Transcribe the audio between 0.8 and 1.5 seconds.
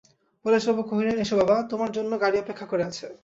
কহিলেন, এসো